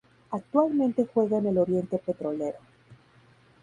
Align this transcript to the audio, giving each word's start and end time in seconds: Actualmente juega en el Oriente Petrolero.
Actualmente 0.31 1.05
juega 1.13 1.37
en 1.37 1.45
el 1.45 1.59
Oriente 1.59 1.99
Petrolero. 2.03 2.57